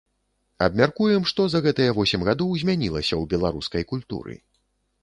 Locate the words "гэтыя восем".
1.67-2.27